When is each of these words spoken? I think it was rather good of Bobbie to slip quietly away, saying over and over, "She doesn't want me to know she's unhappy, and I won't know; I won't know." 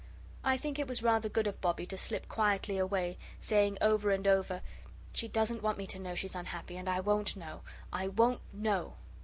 I 0.43 0.57
think 0.57 0.79
it 0.79 0.87
was 0.87 1.03
rather 1.03 1.29
good 1.29 1.45
of 1.45 1.61
Bobbie 1.61 1.85
to 1.85 1.95
slip 1.95 2.27
quietly 2.27 2.79
away, 2.79 3.19
saying 3.37 3.77
over 3.81 4.09
and 4.09 4.25
over, 4.25 4.63
"She 5.13 5.27
doesn't 5.27 5.61
want 5.61 5.77
me 5.77 5.85
to 5.85 5.99
know 5.99 6.15
she's 6.15 6.33
unhappy, 6.33 6.75
and 6.75 6.89
I 6.89 7.01
won't 7.01 7.35
know; 7.35 7.61
I 7.93 8.07
won't 8.07 8.41
know." 8.51 8.95